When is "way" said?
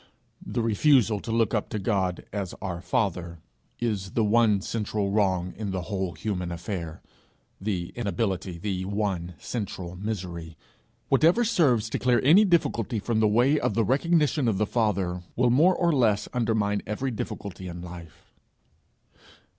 13.27-13.59